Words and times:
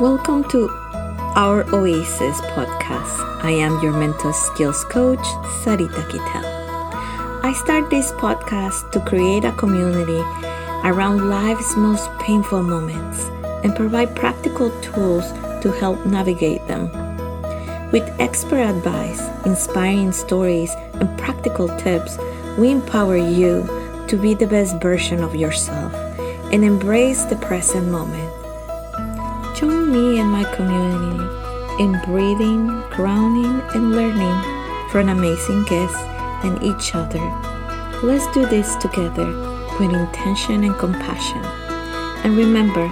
Welcome 0.00 0.44
to 0.50 0.68
our 1.34 1.64
Oasis 1.74 2.40
podcast. 2.54 3.42
I 3.42 3.50
am 3.50 3.82
your 3.82 3.90
mental 3.90 4.32
skills 4.32 4.84
coach, 4.84 5.26
Sarita 5.58 6.06
Kitel. 6.08 6.44
I 7.42 7.52
start 7.52 7.90
this 7.90 8.12
podcast 8.12 8.92
to 8.92 9.00
create 9.00 9.44
a 9.44 9.50
community 9.50 10.20
around 10.84 11.28
life's 11.28 11.76
most 11.76 12.08
painful 12.20 12.62
moments 12.62 13.24
and 13.64 13.74
provide 13.74 14.14
practical 14.14 14.70
tools 14.82 15.32
to 15.62 15.72
help 15.80 16.06
navigate 16.06 16.64
them. 16.68 16.92
With 17.90 18.08
expert 18.20 18.62
advice, 18.62 19.20
inspiring 19.44 20.12
stories, 20.12 20.70
and 20.94 21.18
practical 21.18 21.66
tips, 21.76 22.18
we 22.56 22.70
empower 22.70 23.16
you 23.16 23.66
to 24.06 24.16
be 24.16 24.34
the 24.34 24.46
best 24.46 24.80
version 24.80 25.24
of 25.24 25.34
yourself 25.34 25.92
and 26.52 26.64
embrace 26.64 27.24
the 27.24 27.36
present 27.36 27.88
moment. 27.88 28.27
Community 30.54 31.24
in 31.82 32.00
breathing, 32.04 32.66
grounding, 32.90 33.60
and 33.74 33.92
learning 33.92 34.90
from 34.90 35.08
amazing 35.08 35.64
guests 35.64 36.00
and 36.44 36.62
each 36.62 36.94
other. 36.94 37.20
Let's 38.02 38.26
do 38.32 38.46
this 38.46 38.74
together 38.76 39.26
with 39.78 39.92
intention 39.92 40.64
and 40.64 40.76
compassion. 40.76 41.44
And 42.24 42.36
remember, 42.36 42.88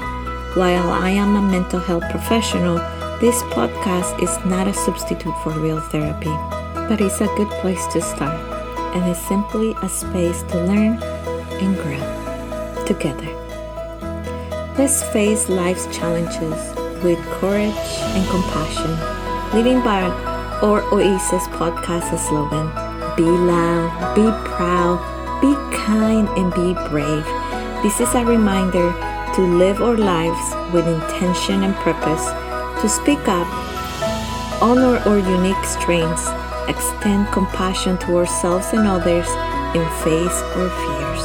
while 0.55 0.91
I 0.91 1.11
am 1.11 1.37
a 1.37 1.43
mental 1.43 1.81
health 1.81 2.05
professional, 2.11 2.77
this 3.21 3.43
podcast 3.55 4.23
is 4.23 4.45
not 4.47 4.69
a 4.69 4.75
substitute 4.75 5.35
for 5.43 5.51
real 5.51 5.81
therapy, 5.81 6.35
but 6.89 7.01
it's 7.01 7.21
a 7.21 7.35
good 7.37 7.51
place 7.61 7.87
to 7.89 8.01
start 8.01 8.41
and 8.95 9.11
is 9.11 9.19
simply 9.27 9.75
a 9.83 9.89
space 9.89 10.43
to 10.45 10.63
learn 10.65 11.03
and 11.61 11.77
grow 11.77 12.85
together. 12.87 13.33
Let's 14.79 15.03
face 15.11 15.49
life's 15.49 15.87
challenges 15.97 16.86
with 17.03 17.19
courage 17.39 17.75
and 18.17 18.29
compassion, 18.29 18.91
living 19.53 19.81
by 19.83 20.03
our 20.63 20.83
Oasis 20.93 21.47
podcast 21.59 22.09
slogan 22.19 22.69
Be 23.17 23.25
loud, 23.25 24.15
be 24.15 24.27
proud, 24.49 24.99
be 25.41 25.53
kind, 25.77 26.29
and 26.39 26.53
be 26.55 26.75
brave. 26.89 27.25
This 27.83 28.01
is 28.01 28.15
a 28.15 28.25
reminder 28.25 28.93
to 29.35 29.43
live 29.43 29.83
our 29.83 29.97
lives 29.97 30.47
with 30.73 30.87
intention 30.87 31.63
and 31.63 31.75
purpose, 31.77 32.27
to 32.81 32.89
speak 32.89 33.29
up, 33.29 33.49
honor 34.63 34.97
our 35.09 35.19
unique 35.19 35.65
strengths, 35.65 36.29
extend 36.69 37.29
compassion 37.33 37.99
to 37.99 38.17
ourselves 38.17 38.73
and 38.73 38.87
others, 38.87 39.29
and 39.77 39.85
face 40.05 40.39
our 40.57 40.71
fears. 40.81 41.25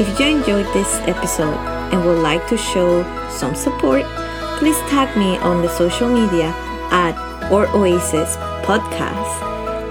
If 0.00 0.20
you 0.20 0.26
enjoyed 0.26 0.66
this 0.74 0.92
episode, 1.08 1.76
and 1.92 2.04
would 2.04 2.18
like 2.18 2.46
to 2.48 2.56
show 2.56 3.02
some 3.30 3.54
support, 3.54 4.04
please 4.58 4.78
tag 4.88 5.16
me 5.16 5.36
on 5.38 5.62
the 5.62 5.68
social 5.68 6.08
media 6.08 6.52
at 6.90 7.14
or 7.52 7.68
Oasis 7.76 8.36
Podcast. 8.64 9.42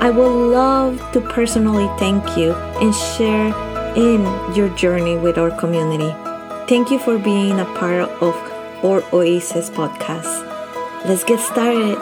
I 0.02 0.10
would 0.10 0.52
love 0.52 1.00
to 1.14 1.22
personally 1.22 1.88
thank 1.98 2.38
you 2.38 2.54
and 2.82 2.94
share 2.94 3.54
in 3.96 4.26
your 4.56 4.70
journey 4.76 5.18
with 5.18 5.38
our 5.38 5.52
community. 5.52 6.12
Thank 6.68 6.92
you 6.92 7.00
for 7.00 7.18
being 7.18 7.60
a 7.60 7.66
part 7.78 8.10
of 8.22 8.36
our 8.84 9.04
Oasis 9.14 9.70
Podcast. 9.70 10.44
Let's 11.06 11.24
get 11.24 11.40
started 11.40 11.98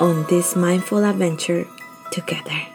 on 0.00 0.26
this 0.28 0.56
mindful 0.56 1.04
adventure 1.04 1.66
together. 2.10 2.66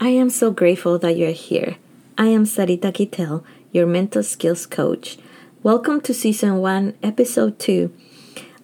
I 0.00 0.08
am 0.08 0.30
so 0.30 0.50
grateful 0.50 0.98
that 0.98 1.16
you're 1.16 1.30
here. 1.30 1.76
I 2.16 2.26
am 2.26 2.44
Sarita 2.44 2.92
Kitel, 2.92 3.44
your 3.72 3.86
mental 3.86 4.22
skills 4.22 4.66
coach. 4.66 5.16
Welcome 5.62 6.00
to 6.02 6.12
season 6.12 6.56
1, 6.58 6.94
episode 7.04 7.58
2. 7.60 7.92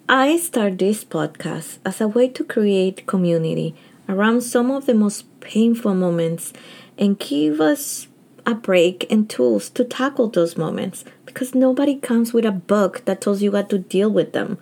I 0.09 0.37
start 0.37 0.79
this 0.79 1.05
podcast 1.05 1.79
as 1.85 2.01
a 2.01 2.09
way 2.09 2.29
to 2.31 2.43
create 2.43 3.07
community 3.07 3.77
around 4.09 4.41
some 4.41 4.71
of 4.71 4.87
the 4.87 4.95
most 4.95 5.25
painful 5.41 5.95
moments 5.95 6.53
and 6.99 7.19
give 7.19 7.61
us 7.61 8.09
a 8.45 8.55
break 8.55 9.07
and 9.11 9.31
tools 9.31 9.71
to 9.71 9.85
tackle 9.85 10.29
those 10.29 10.57
moments 10.57 11.05
because 11.25 11.55
nobody 11.55 11.95
comes 11.95 12.33
with 12.33 12.45
a 12.45 12.53
book 12.53 13.05
that 13.05 13.21
tells 13.21 13.43
you 13.43 13.53
how 13.53 13.63
to 13.63 13.79
deal 13.79 14.11
with 14.11 14.33
them. 14.33 14.59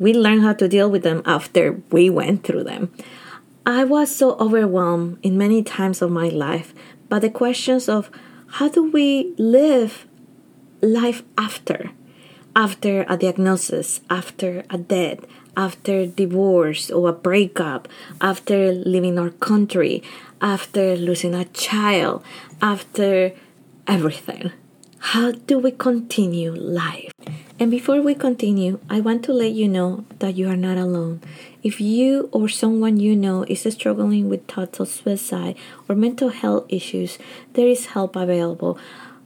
We 0.00 0.12
learn 0.12 0.40
how 0.40 0.54
to 0.54 0.68
deal 0.68 0.90
with 0.90 1.04
them 1.04 1.22
after 1.24 1.80
we 1.92 2.10
went 2.10 2.42
through 2.42 2.64
them. 2.64 2.92
I 3.64 3.84
was 3.84 4.14
so 4.14 4.36
overwhelmed 4.38 5.18
in 5.22 5.38
many 5.38 5.62
times 5.62 6.02
of 6.02 6.10
my 6.10 6.28
life 6.28 6.74
by 7.08 7.20
the 7.20 7.30
questions 7.30 7.88
of 7.88 8.10
how 8.48 8.68
do 8.68 8.90
we 8.90 9.34
live 9.38 10.06
life 10.80 11.22
after? 11.36 11.90
After 12.54 13.04
a 13.08 13.16
diagnosis, 13.18 14.00
after 14.08 14.64
a 14.70 14.78
death, 14.78 15.20
after 15.56 16.06
divorce 16.06 16.90
or 16.90 17.10
a 17.10 17.12
breakup, 17.12 17.88
after 18.20 18.72
leaving 18.72 19.18
our 19.18 19.30
country, 19.30 20.02
after 20.40 20.96
losing 20.96 21.34
a 21.34 21.44
child, 21.46 22.22
after 22.62 23.32
everything. 23.86 24.52
How 24.98 25.32
do 25.32 25.58
we 25.58 25.70
continue 25.70 26.52
life? 26.52 27.15
And 27.58 27.70
before 27.70 28.02
we 28.02 28.14
continue, 28.14 28.80
I 28.90 29.00
want 29.00 29.24
to 29.24 29.32
let 29.32 29.52
you 29.52 29.66
know 29.66 30.04
that 30.18 30.36
you 30.36 30.46
are 30.48 30.56
not 30.56 30.76
alone. 30.76 31.22
If 31.62 31.80
you 31.80 32.28
or 32.30 32.50
someone 32.50 33.00
you 33.00 33.16
know 33.16 33.44
is 33.48 33.66
struggling 33.72 34.28
with 34.28 34.46
thoughts 34.46 34.78
of 34.78 34.88
suicide 34.88 35.56
or 35.88 35.96
mental 35.96 36.28
health 36.28 36.66
issues, 36.68 37.18
there 37.54 37.66
is 37.66 37.86
help 37.86 38.14
available. 38.14 38.78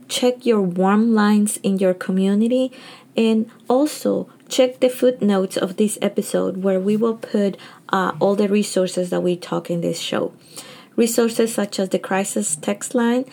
Check 0.09 0.47
your 0.47 0.63
warm 0.63 1.13
lines 1.13 1.59
in 1.65 1.79
your 1.79 1.93
community 1.93 2.71
and 3.17 3.51
also 3.69 4.31
check 4.49 4.79
the 4.79 4.89
footnotes 4.89 5.57
of 5.57 5.77
this 5.77 5.99
episode 6.01 6.59
where 6.59 6.79
we 6.79 6.97
will 6.97 7.17
put 7.17 7.57
uh, 7.89 8.13
all 8.21 8.37
the 8.37 8.49
resources 8.49 9.11
that 9.11 9.23
we 9.25 9.37
talk 9.37 9.71
in 9.71 9.81
this 9.81 9.99
show. 9.99 10.33
Resources 10.95 11.53
such 11.53 11.81
as 11.81 11.89
the 11.89 11.99
crisis 11.99 12.55
text 12.55 12.95
line, 12.95 13.25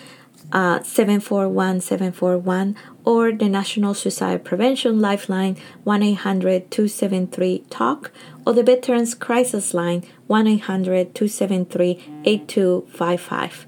uh, 0.52 0.82
741 0.82 1.82
741 1.82 2.76
or 3.08 3.32
the 3.32 3.48
National 3.48 3.94
Suicide 3.94 4.44
Prevention 4.44 5.00
Lifeline 5.00 5.56
1 5.86 6.04
800 6.04 6.70
273 6.70 7.64
TALK 7.70 8.12
or 8.46 8.52
the 8.52 8.64
Veterans 8.64 9.16
Crisis 9.16 9.74
Line 9.74 10.04
1 10.28 10.46
800 10.46 11.16
273 11.16 12.04
8255 12.26 13.66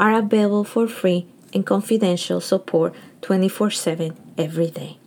are 0.00 0.14
available 0.18 0.64
for 0.64 0.88
free 0.88 1.28
and 1.54 1.64
confidential 1.64 2.40
support 2.40 2.92
24 3.22 3.70
7 3.70 4.16
every 4.36 4.70
day. 4.70 4.98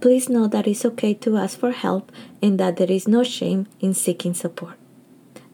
Please 0.00 0.30
know 0.30 0.46
that 0.46 0.66
it's 0.66 0.86
okay 0.86 1.12
to 1.12 1.36
ask 1.36 1.58
for 1.58 1.72
help 1.72 2.10
and 2.40 2.58
that 2.58 2.78
there 2.78 2.90
is 2.90 3.06
no 3.06 3.22
shame 3.22 3.66
in 3.80 3.92
seeking 3.92 4.32
support. 4.32 4.76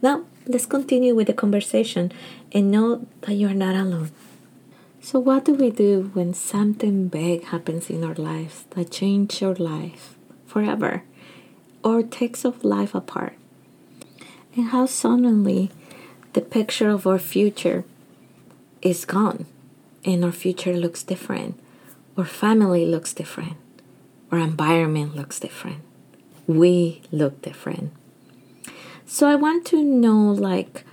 Now, 0.01 0.25
let's 0.47 0.67
continue 0.67 1.17
with 1.17 1.27
the 1.27 1.35
conversation 1.35 2.13
and 2.53 2.71
know 2.71 3.09
that 3.23 3.35
you 3.35 3.49
are 3.49 3.55
not 3.55 3.75
alone. 3.75 4.13
So, 5.03 5.19
what 5.19 5.47
do 5.47 5.55
we 5.55 5.71
do 5.71 6.11
when 6.13 6.35
something 6.35 7.09
big 7.09 7.45
happens 7.45 7.89
in 7.89 8.05
our 8.05 8.15
lives 8.15 8.65
that 8.71 8.91
changes 8.91 9.43
our 9.43 9.55
life 9.55 10.15
forever 10.47 11.05
or 11.83 12.03
takes 12.03 12.45
our 12.45 12.53
life 12.63 12.95
apart? 12.95 13.33
And 14.55 14.67
how 14.67 14.85
suddenly 14.85 15.71
the 16.35 16.43
picture 16.43 16.91
of 16.91 17.07
our 17.07 17.19
future 17.19 17.85
is 18.83 19.07
gone 19.07 19.47
and 20.05 20.23
our 20.23 20.33
future 20.33 20.75
looks 20.75 21.03
different, 21.03 21.59
our 22.19 22.27
family 22.27 22.85
looks 22.85 23.15
different, 23.15 23.57
our 24.31 24.39
environment 24.39 25.17
looks 25.17 25.41
different, 25.41 25.81
we 26.47 27.01
look 27.11 27.41
different. 27.41 27.91
So, 29.07 29.27
I 29.27 29.35
want 29.35 29.65
to 29.69 29.83
know 29.83 30.31
like, 30.31 30.85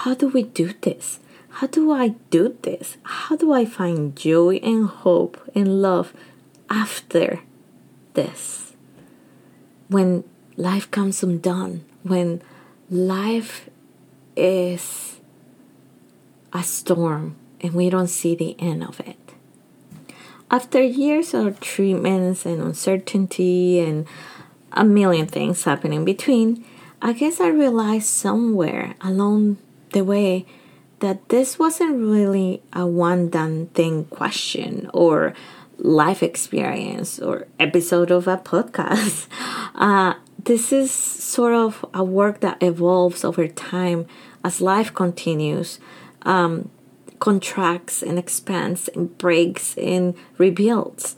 how 0.00 0.14
do 0.14 0.28
we 0.28 0.44
do 0.44 0.72
this? 0.80 1.20
How 1.60 1.66
do 1.66 1.92
I 1.92 2.14
do 2.30 2.56
this? 2.62 2.96
How 3.02 3.36
do 3.36 3.52
I 3.52 3.66
find 3.66 4.16
joy 4.16 4.56
and 4.62 4.88
hope 4.88 5.36
and 5.54 5.82
love 5.82 6.14
after 6.70 7.40
this? 8.14 8.72
When 9.88 10.24
life 10.56 10.90
comes 10.90 11.22
undone, 11.22 11.84
when 12.02 12.40
life 12.88 13.68
is 14.34 15.20
a 16.50 16.62
storm 16.62 17.36
and 17.60 17.74
we 17.74 17.90
don't 17.90 18.08
see 18.08 18.34
the 18.34 18.56
end 18.58 18.82
of 18.82 18.98
it. 19.00 19.18
After 20.50 20.82
years 20.82 21.34
of 21.34 21.60
treatments 21.60 22.46
and 22.46 22.62
uncertainty 22.62 23.80
and 23.80 24.06
a 24.72 24.82
million 24.82 25.26
things 25.26 25.64
happening 25.64 26.06
between, 26.06 26.64
I 27.02 27.12
guess 27.12 27.38
I 27.38 27.48
realized 27.48 28.06
somewhere 28.06 28.94
along 29.02 29.58
the 29.92 30.04
way 30.04 30.46
that 31.00 31.28
this 31.28 31.58
wasn't 31.58 31.98
really 32.00 32.62
a 32.72 32.86
one 32.86 33.28
done 33.28 33.66
thing 33.68 34.04
question 34.06 34.90
or 34.94 35.34
life 35.78 36.22
experience 36.22 37.18
or 37.18 37.46
episode 37.58 38.10
of 38.10 38.28
a 38.28 38.36
podcast. 38.36 39.26
Uh, 39.72 40.12
this 40.44 40.72
is 40.72 40.90
sort 40.90 41.54
of 41.54 41.86
a 41.94 42.04
work 42.04 42.40
that 42.40 42.62
evolves 42.62 43.24
over 43.24 43.48
time 43.48 44.04
as 44.44 44.60
life 44.60 44.92
continues. 44.92 45.78
Um, 46.22 46.68
contracts 47.20 48.02
and 48.02 48.18
expands 48.18 48.88
and 48.88 49.16
breaks 49.16 49.76
and 49.78 50.14
rebuilds. 50.38 51.14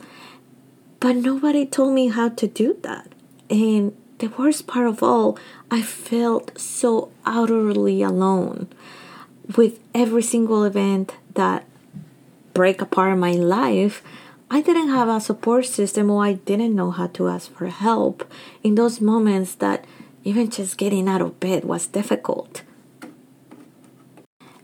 But 1.00 1.16
nobody 1.16 1.64
told 1.64 1.94
me 1.94 2.08
how 2.08 2.28
to 2.28 2.46
do 2.46 2.76
that. 2.82 3.12
And 3.48 3.96
the 4.18 4.28
worst 4.28 4.66
part 4.66 4.86
of 4.86 5.02
all, 5.02 5.38
I 5.70 5.80
felt 5.80 6.58
so 6.60 7.10
utterly 7.24 8.02
alone 8.02 8.68
with 9.56 9.80
every 9.94 10.22
single 10.22 10.64
event 10.64 11.14
that 11.34 11.64
break 12.54 12.80
apart 12.80 13.18
my 13.18 13.32
life. 13.32 14.02
I 14.50 14.60
didn't 14.60 14.88
have 14.88 15.08
a 15.08 15.20
support 15.20 15.66
system 15.66 16.10
or 16.10 16.24
I 16.24 16.34
didn't 16.34 16.74
know 16.74 16.90
how 16.90 17.06
to 17.08 17.28
ask 17.28 17.50
for 17.52 17.66
help 17.66 18.30
in 18.62 18.74
those 18.74 19.00
moments 19.00 19.54
that 19.56 19.86
even 20.24 20.50
just 20.50 20.76
getting 20.76 21.08
out 21.08 21.22
of 21.22 21.40
bed 21.40 21.64
was 21.64 21.86
difficult. 21.86 22.62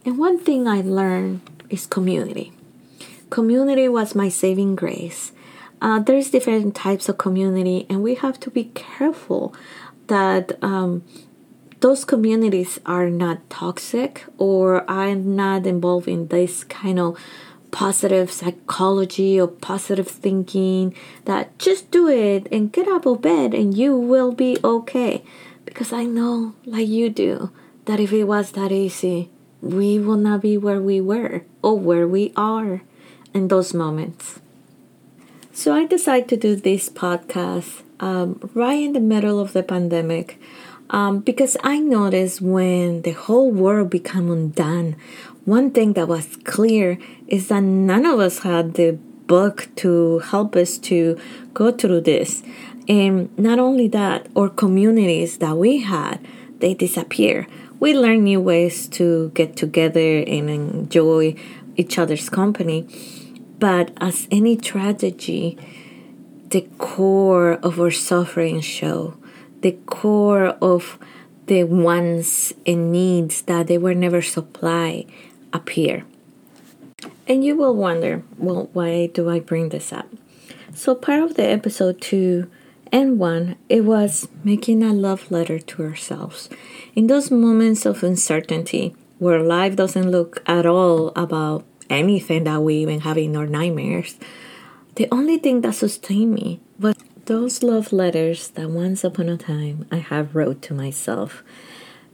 And 0.05 0.19
one 0.19 0.39
thing 0.39 0.69
I 0.69 0.81
learned 0.81 1.41
is 1.71 1.87
community. 1.87 2.53
Community 3.31 3.89
was 3.89 4.15
my 4.15 4.29
saving 4.29 4.77
grace. 4.77 5.33
Uh, 5.81 6.01
there's 6.01 6.31
different 6.31 6.75
types 6.75 7.09
of 7.09 7.19
community, 7.19 7.87
and 7.89 8.03
we 8.03 8.15
have 8.17 8.41
to 8.41 8.51
be 8.51 8.65
careful 8.75 9.55
that 10.09 10.53
um, 10.63 11.05
those 11.81 12.05
communities 12.05 12.81
are 12.87 13.09
not 13.09 13.49
toxic 13.51 14.25
or 14.37 14.89
I'm 14.91 15.37
not 15.37 15.67
involved 15.67 16.09
in 16.09 16.29
this 16.29 16.65
kind 16.65 16.99
of 16.99 17.19
positive 17.71 18.33
psychology 18.33 19.41
or 19.41 19.47
positive 19.47 20.09
thinking 20.09 20.95
that 21.25 21.57
just 21.59 21.91
do 21.91 22.09
it 22.09 22.49
and 22.51 22.73
get 22.73 22.89
out 22.89 23.07
of 23.07 23.23
bed 23.23 23.55
and 23.55 23.77
you 23.77 23.97
will 23.97 24.33
be 24.33 24.59
okay. 24.65 25.23
Because 25.65 25.93
I 25.93 26.05
know, 26.05 26.55
like 26.65 26.89
you 26.89 27.11
do, 27.11 27.51
that 27.85 28.01
if 28.01 28.13
it 28.13 28.25
was 28.25 28.53
that 28.53 28.73
easy, 28.73 29.31
we 29.61 29.99
will 29.99 30.17
not 30.17 30.43
be 30.43 30.57
where 30.57 30.81
we 30.81 31.01
were 31.01 31.43
or 31.63 31.79
where 31.79 32.09
we 32.09 32.33
are 32.37 32.83
in 33.35 33.49
those 33.49 33.75
moments. 33.75 34.41
So 35.53 35.75
I 35.75 35.87
decided 35.87 36.29
to 36.31 36.37
do 36.37 36.57
this 36.57 36.89
podcast 36.89 37.83
um, 38.01 38.51
right 38.55 38.83
in 38.83 38.93
the 38.93 39.01
middle 39.01 39.41
of 39.41 39.53
the 39.53 39.63
pandemic 39.63 40.41
um, 40.91 41.21
because 41.21 41.57
I 41.63 41.79
noticed 41.79 42.41
when 42.41 43.03
the 43.03 43.13
whole 43.13 43.51
world 43.51 43.91
became 43.91 44.31
undone, 44.31 44.97
one 45.45 45.71
thing 45.71 45.95
that 45.95 46.09
was 46.09 46.37
clear 46.45 46.99
is 47.27 47.49
that 47.49 47.63
none 47.63 48.05
of 48.07 48.21
us 48.21 48.41
had 48.41 48.75
the 48.75 48.93
book 49.27 49.69
to 49.77 50.21
help 50.21 50.57
us 50.57 50.79
to 50.79 51.19
go 51.55 51.71
through 51.71 52.03
this. 52.03 52.43
And 52.89 53.37
not 53.39 53.59
only 53.59 53.89
that, 53.89 54.29
our 54.35 54.49
communities 54.49 55.39
that 55.39 55.57
we 55.57 55.83
had, 55.83 56.27
they 56.59 56.75
disappear. 56.75 57.47
We 57.79 57.95
learn 57.95 58.25
new 58.25 58.41
ways 58.41 58.89
to 58.89 59.31
get 59.35 59.57
together 59.57 60.19
and 60.27 60.51
enjoy 60.51 61.35
each 61.77 61.99
other's 61.99 62.29
company 62.29 62.89
but 63.59 63.91
as 64.01 64.29
any 64.31 64.57
tragedy, 64.57 65.59
the 66.51 66.63
core 66.79 67.55
of 67.55 67.81
our 67.81 67.91
suffering 67.91 68.61
show, 68.61 69.17
the 69.61 69.73
core 69.87 70.47
of 70.61 70.99
the 71.47 71.65
wants 71.65 72.53
and 72.67 72.93
needs 72.93 73.43
that 73.43 73.67
they 73.67 73.79
were 73.79 73.95
never 73.95 74.23
supplied 74.23 75.07
appear. 75.53 76.05
And 77.27 77.45
you 77.45 77.57
will 77.57 77.75
wonder, 77.75 78.23
well, 78.37 78.71
why 78.73 79.07
do 79.07 79.29
I 79.29 79.41
bring 79.41 79.69
this 79.69 79.93
up? 79.93 80.09
So, 80.75 80.95
part 80.95 81.23
of 81.23 81.35
the 81.35 81.47
episode 81.47 82.01
two 82.01 82.51
and 82.91 83.19
one, 83.19 83.57
it 83.69 83.85
was 83.85 84.29
making 84.45 84.83
a 84.83 84.93
love 84.93 85.31
letter 85.31 85.59
to 85.59 85.83
ourselves. 85.85 86.49
In 86.95 87.07
those 87.07 87.31
moments 87.31 87.85
of 87.85 88.03
uncertainty, 88.03 88.95
where 89.19 89.41
life 89.41 89.77
doesn't 89.77 90.11
look 90.11 90.43
at 90.47 90.65
all 90.65 91.13
about 91.17 91.65
anything 91.91 92.45
that 92.45 92.63
we 92.63 92.77
even 92.77 93.01
have 93.01 93.19
in 93.19 93.37
our 93.37 93.47
nightmares. 93.47 94.17
The 94.95 95.09
only 95.11 95.39
thing 95.39 95.61
that 95.63 95.75
sustained 95.75 96.35
me 96.35 96.61
was 96.79 96.97
those 97.29 97.63
love 97.63 97.93
letters 97.93 98.49
that 98.57 98.71
once 98.71 99.05
upon 99.05 99.29
a 99.29 99.37
time 99.37 99.87
I 99.93 99.97
have 99.97 100.35
wrote 100.35 100.63
to 100.63 100.73
myself 100.73 101.43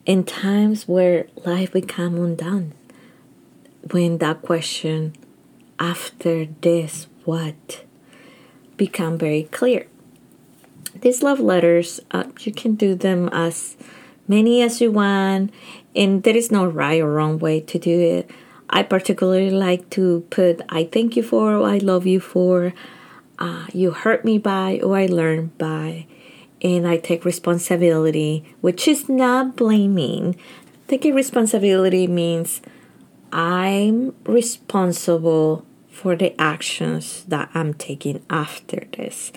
in 0.05 0.25
times 0.25 0.89
where 0.89 1.29
life 1.37 1.73
became 1.73 2.17
undone. 2.17 2.73
When 3.93 4.19
that 4.19 4.43
question, 4.43 5.15
after 5.79 6.47
this, 6.47 7.07
what, 7.25 7.85
become 8.77 9.17
very 9.17 9.45
clear. 9.45 9.87
These 11.01 11.23
love 11.23 11.39
letters, 11.39 12.01
uh, 12.11 12.25
you 12.41 12.51
can 12.51 12.75
do 12.75 12.97
them 12.97 13.29
as 13.33 13.77
many 14.27 14.63
as 14.63 14.81
you 14.81 14.91
want, 14.91 15.55
and 15.95 16.25
there 16.25 16.37
is 16.37 16.51
no 16.51 16.67
right 16.67 17.01
or 17.01 17.13
wrong 17.13 17.39
way 17.39 17.61
to 17.61 17.79
do 17.79 18.01
it. 18.01 18.29
I 18.69 18.83
particularly 18.83 19.51
like 19.51 19.91
to 19.91 20.27
put 20.31 20.61
I 20.71 20.85
thank 20.91 21.15
you 21.15 21.23
for, 21.23 21.63
I 21.63 21.79
love 21.79 22.05
you 22.05 22.19
for, 22.19 22.75
uh, 23.39 23.67
you 23.73 23.93
hurt 23.93 24.25
me 24.25 24.39
by, 24.39 24.81
or 24.83 24.97
I 24.97 25.07
learned 25.07 25.57
by. 25.59 26.07
And 26.63 26.89
I 26.89 26.97
take 26.97 27.25
responsibility, 27.25 28.55
which 28.61 28.89
is 28.89 29.09
not 29.09 29.57
blaming. 29.57 30.37
Taking 30.89 31.15
responsibility 31.15 32.07
means 32.07 32.63
I'm 33.33 34.15
responsible 34.25 35.67
for 35.91 36.17
the 36.17 36.39
actions 36.41 37.25
that 37.29 37.51
I'm 37.55 37.75
taking 37.75 38.25
after 38.29 38.87
this. 38.97 39.33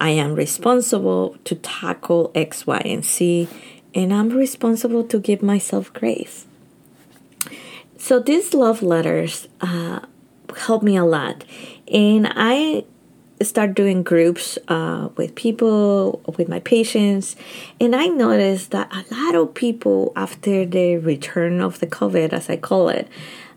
I 0.00 0.10
am 0.10 0.34
responsible 0.34 1.36
to 1.44 1.54
tackle 1.54 2.32
X, 2.34 2.66
Y, 2.66 2.82
and 2.84 3.04
Z, 3.04 3.48
and 3.94 4.12
I'm 4.12 4.30
responsible 4.30 5.04
to 5.04 5.18
give 5.18 5.42
myself 5.42 5.92
grace. 5.92 6.46
So 7.96 8.18
these 8.18 8.52
love 8.52 8.82
letters 8.82 9.48
uh, 9.60 10.00
help 10.56 10.82
me 10.82 10.96
a 10.96 11.04
lot, 11.04 11.44
and 11.86 12.26
I 12.34 12.84
start 13.44 13.74
doing 13.74 14.02
groups 14.02 14.58
uh, 14.68 15.08
with 15.16 15.34
people, 15.34 16.22
with 16.36 16.48
my 16.48 16.60
patients, 16.60 17.36
and 17.80 17.94
I 17.94 18.06
noticed 18.06 18.70
that 18.70 18.92
a 18.92 19.04
lot 19.14 19.34
of 19.34 19.54
people 19.54 20.12
after 20.16 20.64
the 20.64 20.96
return 20.98 21.60
of 21.60 21.80
the 21.80 21.86
COVID, 21.86 22.32
as 22.32 22.48
I 22.50 22.56
call 22.56 22.88
it, 22.88 23.08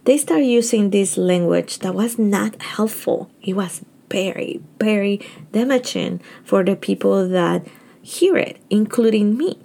they 0.05 0.17
start 0.17 0.43
using 0.43 0.89
this 0.89 1.17
language 1.17 1.79
that 1.79 1.95
was 1.95 2.19
not 2.19 2.61
helpful. 2.61 3.29
It 3.41 3.53
was 3.53 3.83
very, 4.09 4.61
very 4.79 5.19
damaging 5.51 6.21
for 6.43 6.63
the 6.63 6.75
people 6.75 7.27
that 7.29 7.65
hear 8.01 8.37
it, 8.37 8.57
including 8.69 9.37
me. 9.37 9.57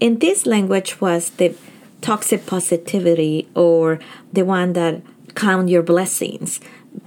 And 0.00 0.20
this 0.20 0.46
language 0.46 1.00
was 1.00 1.30
the 1.30 1.54
toxic 2.00 2.46
positivity 2.46 3.48
or 3.54 3.98
the 4.32 4.44
one 4.44 4.72
that 4.72 5.02
count 5.34 5.68
your 5.68 5.82
blessings 5.82 6.60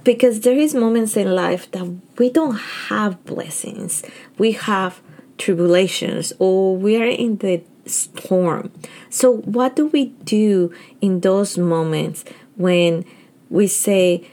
because 0.04 0.40
there 0.40 0.58
is 0.58 0.74
moments 0.74 1.16
in 1.16 1.34
life 1.34 1.70
that 1.72 2.11
we 2.22 2.30
don't 2.30 2.54
have 2.86 3.24
blessings. 3.24 4.04
We 4.38 4.52
have 4.52 5.02
tribulations 5.38 6.32
or 6.38 6.76
we 6.76 6.94
are 7.02 7.04
in 7.04 7.38
the 7.38 7.64
storm. 7.84 8.70
So 9.10 9.38
what 9.38 9.74
do 9.74 9.86
we 9.88 10.10
do 10.22 10.72
in 11.00 11.18
those 11.18 11.58
moments 11.58 12.24
when 12.54 13.04
we 13.50 13.66
say 13.66 14.24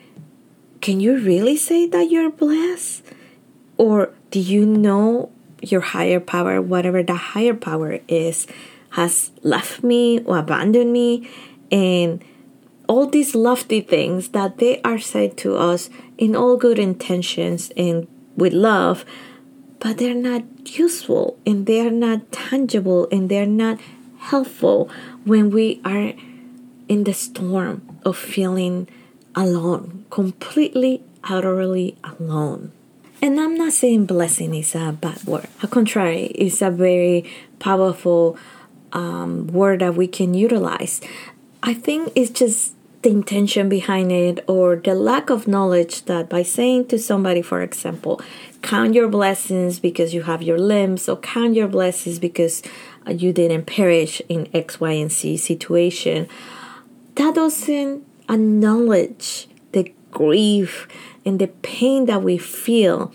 can 0.81 0.99
you 0.99 1.17
really 1.17 1.57
say 1.57 1.87
that 1.87 2.11
you're 2.11 2.29
blessed? 2.29 3.01
Or 3.77 4.13
do 4.29 4.39
you 4.39 4.67
know 4.67 5.31
your 5.63 5.81
higher 5.81 6.19
power 6.19 6.61
whatever 6.61 7.01
the 7.01 7.15
higher 7.15 7.55
power 7.55 8.01
is 8.07 8.45
has 8.91 9.31
left 9.41 9.83
me 9.83 10.19
or 10.25 10.37
abandoned 10.37 10.93
me 10.93 11.27
and 11.71 12.23
all 12.89 13.05
these 13.05 13.35
lofty 13.35 13.81
things 13.81 14.29
that 14.29 14.57
they 14.57 14.81
are 14.81 14.97
said 14.97 15.37
to 15.37 15.55
us 15.55 15.89
in 16.17 16.35
all 16.35 16.57
good 16.57 16.79
intentions 16.79 17.71
and 17.77 18.07
with 18.35 18.51
love 18.51 19.05
but 19.79 19.97
they're 19.97 20.15
not 20.15 20.43
useful 20.77 21.37
and 21.45 21.65
they're 21.67 21.91
not 21.91 22.31
tangible 22.31 23.07
and 23.11 23.29
they're 23.29 23.45
not 23.45 23.79
helpful 24.33 24.89
when 25.23 25.51
we 25.51 25.79
are 25.85 26.13
in 26.89 27.03
the 27.05 27.13
storm 27.13 27.79
of 28.03 28.17
feeling 28.17 28.87
alone 29.35 30.03
completely 30.09 31.03
utterly 31.23 31.95
alone 32.03 32.71
and 33.21 33.39
i'm 33.39 33.53
not 33.55 33.71
saying 33.71 34.05
blessing 34.05 34.55
is 34.55 34.73
a 34.73 34.91
bad 34.91 35.23
word 35.25 35.47
on 35.61 35.69
contrary 35.69 36.25
it's 36.33 36.61
a 36.61 36.71
very 36.71 37.23
powerful 37.59 38.35
um, 38.93 39.47
word 39.47 39.79
that 39.79 39.95
we 39.95 40.07
can 40.07 40.33
utilize. 40.33 41.01
I 41.61 41.73
think 41.73 42.11
it's 42.15 42.31
just 42.31 42.73
the 43.01 43.09
intention 43.09 43.69
behind 43.69 44.11
it 44.11 44.43
or 44.47 44.75
the 44.75 44.93
lack 44.93 45.29
of 45.29 45.47
knowledge 45.47 46.03
that 46.05 46.29
by 46.29 46.43
saying 46.43 46.87
to 46.87 46.99
somebody, 46.99 47.41
for 47.41 47.61
example, 47.61 48.21
count 48.61 48.93
your 48.93 49.07
blessings 49.07 49.79
because 49.79 50.13
you 50.13 50.23
have 50.23 50.41
your 50.41 50.57
limbs, 50.57 51.07
or 51.07 51.17
count 51.17 51.55
your 51.55 51.67
blessings 51.67 52.19
because 52.19 52.61
uh, 53.07 53.11
you 53.11 53.31
didn't 53.31 53.65
perish 53.65 54.21
in 54.27 54.49
X, 54.53 54.79
Y, 54.79 54.91
and 54.91 55.11
Z 55.11 55.37
situation, 55.37 56.27
that 57.15 57.35
doesn't 57.35 58.05
acknowledge 58.29 59.47
the 59.71 59.91
grief 60.11 60.87
and 61.25 61.39
the 61.39 61.47
pain 61.47 62.05
that 62.05 62.21
we 62.21 62.37
feel 62.37 63.13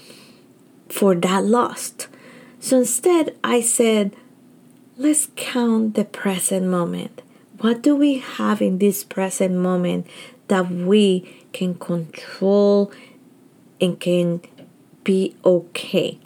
for 0.89 1.15
that 1.15 1.45
loss. 1.45 1.93
So 2.61 2.79
instead, 2.79 3.37
I 3.45 3.61
said, 3.61 4.17
Let's 4.97 5.29
count 5.35 5.97
the 5.97 6.05
present 6.05 6.67
moment. 6.67 7.21
What 7.59 7.83
do 7.83 7.95
we 7.95 8.19
have 8.19 8.61
in 8.61 8.79
this 8.79 9.05
present 9.05 9.55
moment 9.55 10.07
that 10.49 10.71
we 10.71 11.47
can 11.53 11.75
control 11.75 12.93
and 13.81 13.99
can 13.99 14.41
be 15.05 15.37
okay 15.45 16.19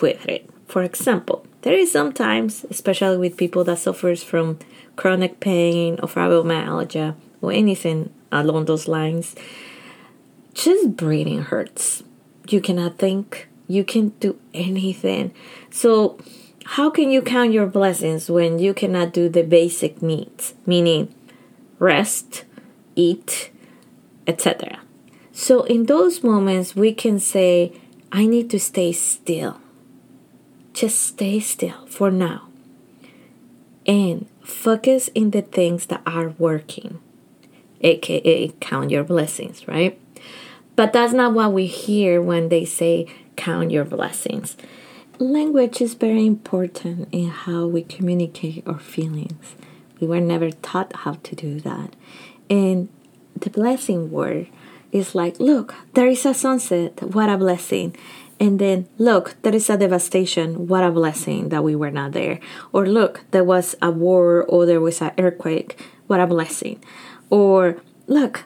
with 0.00 0.26
it. 0.28 0.48
For 0.66 0.82
example, 0.82 1.44
there 1.62 1.74
is 1.74 1.90
sometimes, 1.90 2.64
especially 2.70 3.16
with 3.16 3.36
people 3.36 3.64
that 3.64 3.78
suffers 3.78 4.22
from 4.22 4.58
chronic 4.96 5.40
pain 5.40 5.98
or 6.02 6.08
fibromyalgia 6.08 7.16
or 7.40 7.52
anything 7.52 8.12
along 8.30 8.66
those 8.66 8.86
lines, 8.86 9.34
just 10.54 10.96
breathing 10.96 11.42
hurts. 11.42 12.02
You 12.48 12.60
cannot 12.60 12.98
think, 12.98 13.48
you 13.66 13.84
can't 13.84 14.18
do 14.20 14.38
anything. 14.54 15.32
So, 15.70 16.18
how 16.74 16.88
can 16.88 17.10
you 17.10 17.20
count 17.20 17.52
your 17.52 17.66
blessings 17.66 18.30
when 18.30 18.60
you 18.60 18.72
cannot 18.72 19.12
do 19.12 19.28
the 19.28 19.42
basic 19.42 20.00
needs, 20.00 20.54
meaning 20.64 21.12
rest, 21.80 22.44
eat, 22.94 23.50
etc.? 24.24 24.78
So, 25.32 25.64
in 25.64 25.86
those 25.86 26.22
moments, 26.22 26.76
we 26.76 26.94
can 26.94 27.18
say, 27.18 27.72
I 28.12 28.24
need 28.24 28.50
to 28.50 28.60
stay 28.60 28.92
still. 28.92 29.60
Just 30.72 31.02
stay 31.02 31.40
still 31.40 31.86
for 31.88 32.08
now. 32.08 32.46
And 33.84 34.28
focus 34.40 35.08
in 35.08 35.32
the 35.32 35.42
things 35.42 35.86
that 35.86 36.02
are 36.06 36.28
working, 36.38 37.00
aka 37.80 38.52
count 38.60 38.92
your 38.92 39.02
blessings, 39.02 39.66
right? 39.66 39.98
But 40.76 40.92
that's 40.92 41.12
not 41.12 41.34
what 41.34 41.52
we 41.52 41.66
hear 41.66 42.22
when 42.22 42.48
they 42.48 42.64
say 42.64 43.06
count 43.34 43.72
your 43.72 43.84
blessings. 43.84 44.56
Language 45.20 45.82
is 45.82 45.92
very 45.92 46.24
important 46.24 47.06
in 47.12 47.28
how 47.28 47.66
we 47.66 47.82
communicate 47.82 48.66
our 48.66 48.78
feelings. 48.78 49.54
We 50.00 50.06
were 50.06 50.18
never 50.18 50.50
taught 50.50 50.96
how 50.96 51.18
to 51.22 51.36
do 51.36 51.60
that. 51.60 51.94
And 52.48 52.88
the 53.36 53.50
blessing 53.50 54.10
word 54.10 54.48
is 54.92 55.14
like, 55.14 55.38
look, 55.38 55.74
there 55.92 56.08
is 56.08 56.24
a 56.24 56.32
sunset. 56.32 57.02
What 57.02 57.28
a 57.28 57.36
blessing. 57.36 57.94
And 58.40 58.58
then, 58.58 58.88
look, 58.96 59.36
there 59.42 59.54
is 59.54 59.68
a 59.68 59.76
devastation. 59.76 60.66
What 60.68 60.84
a 60.84 60.90
blessing 60.90 61.50
that 61.50 61.62
we 61.62 61.76
were 61.76 61.90
not 61.90 62.12
there. 62.12 62.40
Or 62.72 62.86
look, 62.86 63.20
there 63.30 63.44
was 63.44 63.76
a 63.82 63.90
war 63.90 64.42
or 64.44 64.64
there 64.64 64.80
was 64.80 65.02
an 65.02 65.12
earthquake. 65.18 65.78
What 66.06 66.20
a 66.20 66.26
blessing. 66.26 66.82
Or 67.28 67.76
look, 68.06 68.44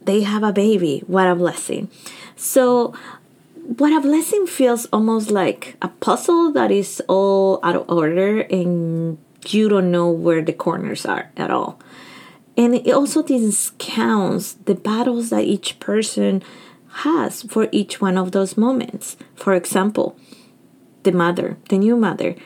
they 0.00 0.20
have 0.20 0.44
a 0.44 0.52
baby. 0.52 1.02
What 1.08 1.26
a 1.26 1.34
blessing. 1.34 1.90
So, 2.36 2.94
what 3.62 3.92
a 3.92 4.00
blessing 4.00 4.46
feels 4.46 4.86
almost 4.86 5.30
like 5.30 5.76
a 5.80 5.88
puzzle 5.88 6.52
that 6.52 6.70
is 6.70 7.00
all 7.08 7.60
out 7.62 7.76
of 7.76 7.88
order 7.88 8.40
and 8.40 9.18
you 9.48 9.68
don't 9.68 9.90
know 9.90 10.10
where 10.10 10.42
the 10.42 10.52
corners 10.52 11.06
are 11.06 11.30
at 11.36 11.50
all. 11.50 11.78
And 12.56 12.74
it 12.74 12.92
also 12.92 13.22
discounts 13.22 14.54
the 14.54 14.74
battles 14.74 15.30
that 15.30 15.44
each 15.44 15.80
person 15.80 16.42
has 17.06 17.42
for 17.42 17.68
each 17.72 18.00
one 18.00 18.18
of 18.18 18.32
those 18.32 18.56
moments. 18.56 19.16
For 19.34 19.54
example, 19.54 20.16
the 21.04 21.12
mother, 21.12 21.56
the 21.68 21.78
new 21.78 21.96
mother. 21.96 22.36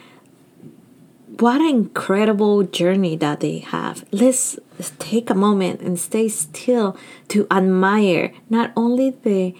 What 1.38 1.60
an 1.60 1.68
incredible 1.68 2.62
journey 2.62 3.16
that 3.16 3.40
they 3.40 3.58
have. 3.58 4.04
Let's, 4.12 4.58
take 4.98 5.30
a 5.30 5.34
moment 5.34 5.80
and 5.80 5.98
stay 5.98 6.28
still 6.28 6.98
to 7.28 7.46
admire 7.50 8.32
not 8.50 8.72
only 8.76 9.10
the 9.10 9.54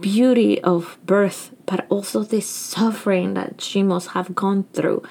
beauty 0.00 0.60
of 0.62 0.98
birth, 1.04 1.52
but 1.66 1.86
also 1.88 2.22
the 2.22 2.40
suffering 2.40 3.34
that 3.34 3.60
she 3.60 3.82
must 3.82 4.08
have 4.08 4.34
gone 4.34 4.64
through, 4.72 5.02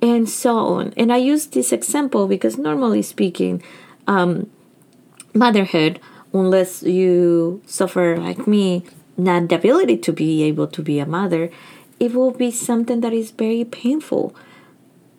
and 0.00 0.28
so 0.28 0.56
on. 0.56 0.92
And 0.96 1.12
I 1.12 1.16
use 1.16 1.46
this 1.46 1.72
example 1.72 2.26
because, 2.26 2.58
normally 2.58 3.02
speaking, 3.02 3.62
um, 4.06 4.50
motherhood, 5.34 6.00
unless 6.32 6.82
you 6.82 7.62
suffer 7.66 8.16
like 8.16 8.46
me, 8.46 8.84
not 9.16 9.48
the 9.48 9.56
ability 9.56 9.98
to 9.98 10.12
be 10.12 10.42
able 10.42 10.66
to 10.66 10.82
be 10.82 10.98
a 10.98 11.06
mother, 11.06 11.50
it 12.00 12.14
will 12.14 12.32
be 12.32 12.50
something 12.50 13.00
that 13.00 13.12
is 13.12 13.30
very 13.30 13.64
painful. 13.64 14.34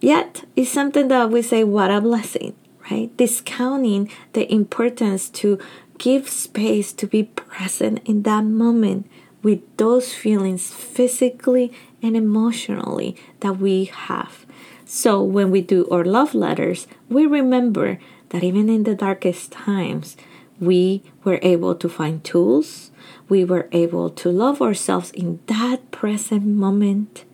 Yet, 0.02 0.44
it's 0.56 0.70
something 0.70 1.08
that 1.08 1.30
we 1.30 1.42
say, 1.42 1.64
what 1.64 1.90
a 1.92 2.02
blessing, 2.02 2.56
right? 2.92 3.16
Discounting 3.16 4.12
the 4.34 4.52
importance 4.52 5.30
to 5.30 5.60
give 5.98 6.30
space 6.30 6.94
to 6.94 7.08
be 7.08 7.24
present 7.24 8.02
in 8.06 8.24
that 8.24 8.44
moment 8.44 9.10
with 9.42 9.62
those 9.78 10.14
feelings 10.14 10.74
physically 10.74 11.72
and 12.02 12.16
emotionally 12.16 13.16
that 13.42 13.58
we 13.58 13.86
have. 13.86 14.46
So 14.86 15.22
when 15.22 15.52
we 15.52 15.62
do 15.62 15.88
our 15.90 16.06
love 16.06 16.34
letters, 16.34 16.88
we 17.10 17.26
remember 17.26 18.00
that 18.30 18.44
even 18.44 18.70
in 18.70 18.84
the 18.84 18.96
darkest 18.96 19.52
times, 19.52 20.16
we 20.60 21.04
were 21.24 21.40
able 21.42 21.76
to 21.76 21.90
find 21.90 22.24
tools. 22.24 22.92
We 23.28 23.44
were 23.44 23.68
able 23.72 24.10
to 24.10 24.30
love 24.30 24.62
ourselves 24.62 25.12
in 25.12 25.40
that 25.48 25.92
present 25.92 26.46
moment. 26.46 27.26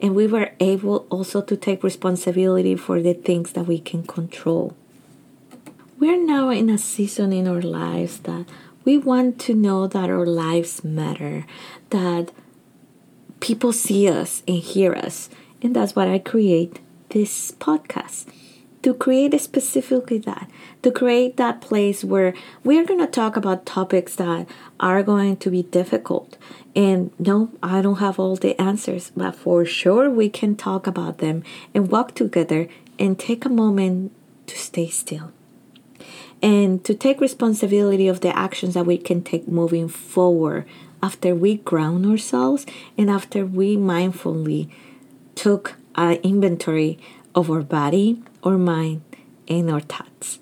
And 0.00 0.14
we 0.14 0.26
were 0.26 0.52
able 0.60 1.06
also 1.08 1.40
to 1.42 1.56
take 1.56 1.82
responsibility 1.82 2.76
for 2.76 3.00
the 3.00 3.14
things 3.14 3.52
that 3.52 3.66
we 3.66 3.78
can 3.78 4.02
control. 4.04 4.76
We're 6.04 6.22
now 6.22 6.50
in 6.50 6.68
a 6.68 6.76
season 6.76 7.32
in 7.32 7.48
our 7.48 7.62
lives 7.62 8.18
that 8.28 8.44
we 8.84 8.98
want 8.98 9.38
to 9.46 9.54
know 9.54 9.86
that 9.86 10.10
our 10.10 10.26
lives 10.26 10.84
matter, 10.84 11.46
that 11.88 12.30
people 13.40 13.72
see 13.72 14.06
us 14.06 14.42
and 14.46 14.58
hear 14.58 14.92
us. 14.92 15.30
And 15.62 15.74
that's 15.74 15.96
what 15.96 16.08
I 16.08 16.18
create 16.18 16.80
this 17.08 17.52
podcast 17.52 18.26
to 18.82 18.92
create 18.92 19.40
specifically 19.40 20.18
that, 20.18 20.50
to 20.82 20.90
create 20.90 21.38
that 21.38 21.62
place 21.62 22.04
where 22.04 22.34
we're 22.64 22.84
going 22.84 23.00
to 23.00 23.06
talk 23.06 23.34
about 23.34 23.64
topics 23.64 24.14
that 24.16 24.46
are 24.78 25.02
going 25.02 25.38
to 25.38 25.50
be 25.50 25.62
difficult. 25.62 26.36
And 26.76 27.12
no, 27.18 27.50
I 27.62 27.80
don't 27.80 28.00
have 28.00 28.18
all 28.18 28.36
the 28.36 28.60
answers, 28.60 29.10
but 29.16 29.36
for 29.36 29.64
sure 29.64 30.10
we 30.10 30.28
can 30.28 30.54
talk 30.54 30.86
about 30.86 31.16
them 31.16 31.42
and 31.72 31.90
walk 31.90 32.14
together 32.14 32.68
and 32.98 33.18
take 33.18 33.46
a 33.46 33.48
moment 33.48 34.12
to 34.48 34.58
stay 34.58 34.90
still 34.90 35.32
and 36.44 36.84
to 36.84 36.94
take 36.94 37.22
responsibility 37.22 38.06
of 38.06 38.20
the 38.20 38.36
actions 38.36 38.74
that 38.74 38.84
we 38.84 38.98
can 38.98 39.22
take 39.22 39.48
moving 39.48 39.88
forward 39.88 40.66
after 41.02 41.34
we 41.34 41.56
ground 41.56 42.04
ourselves 42.04 42.66
and 42.98 43.08
after 43.08 43.46
we 43.46 43.78
mindfully 43.78 44.70
took 45.34 45.76
an 45.94 46.16
inventory 46.16 46.98
of 47.34 47.50
our 47.50 47.62
body, 47.62 48.22
our 48.42 48.58
mind, 48.58 49.00
and 49.48 49.70
our 49.70 49.80
thoughts. 49.80 50.38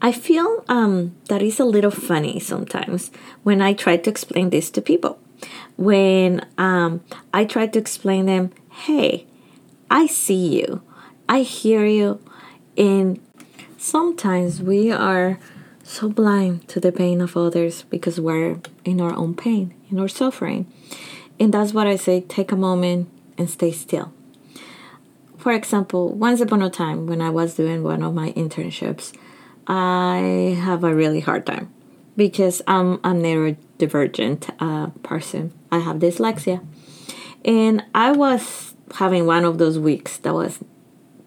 I 0.00 0.12
feel 0.12 0.64
um, 0.68 1.16
that 1.28 1.42
is 1.42 1.58
a 1.58 1.64
little 1.64 1.90
funny 1.90 2.38
sometimes 2.38 3.10
when 3.42 3.60
I 3.60 3.72
try 3.72 3.96
to 3.96 4.08
explain 4.08 4.50
this 4.50 4.70
to 4.70 4.80
people. 4.80 5.18
When 5.76 6.46
um, 6.56 7.02
I 7.34 7.46
try 7.46 7.66
to 7.66 7.78
explain 7.80 8.26
them, 8.26 8.52
hey, 8.70 9.26
I 9.90 10.06
see 10.06 10.60
you, 10.60 10.82
I 11.28 11.40
hear 11.40 11.84
you, 11.84 12.20
and 12.76 13.20
Sometimes 13.86 14.60
we 14.60 14.90
are 14.90 15.38
so 15.84 16.08
blind 16.08 16.66
to 16.66 16.80
the 16.80 16.90
pain 16.90 17.20
of 17.20 17.36
others 17.36 17.84
because 17.84 18.20
we're 18.20 18.58
in 18.84 19.00
our 19.00 19.14
own 19.14 19.32
pain, 19.32 19.74
in 19.88 20.00
our 20.00 20.08
suffering. 20.08 20.66
And 21.38 21.54
that's 21.54 21.72
what 21.72 21.86
I 21.86 21.94
say 21.94 22.22
take 22.22 22.50
a 22.50 22.56
moment 22.56 23.08
and 23.38 23.48
stay 23.48 23.70
still. 23.70 24.12
For 25.38 25.52
example, 25.52 26.12
once 26.12 26.40
upon 26.40 26.62
a 26.62 26.68
time 26.68 27.06
when 27.06 27.20
I 27.20 27.30
was 27.30 27.54
doing 27.54 27.84
one 27.84 28.02
of 28.02 28.12
my 28.12 28.32
internships, 28.32 29.16
I 29.68 30.58
have 30.60 30.82
a 30.82 30.92
really 30.92 31.20
hard 31.20 31.46
time 31.46 31.72
because 32.16 32.62
I'm 32.66 32.94
a 33.04 33.14
neurodivergent 33.14 34.50
uh, 34.58 34.90
person. 35.04 35.52
I 35.70 35.78
have 35.78 35.98
dyslexia. 35.98 36.66
And 37.44 37.84
I 37.94 38.10
was 38.10 38.74
having 38.96 39.26
one 39.26 39.44
of 39.44 39.58
those 39.58 39.78
weeks 39.78 40.16
that 40.18 40.34
was 40.34 40.58